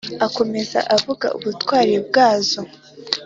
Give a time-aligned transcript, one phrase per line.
[0.27, 2.59] akomeza avuga ubutwari bwazo